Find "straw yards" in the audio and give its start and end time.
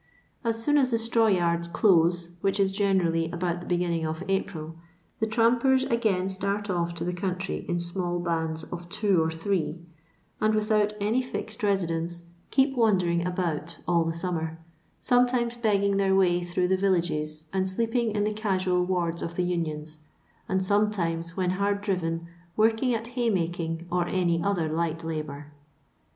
0.97-1.67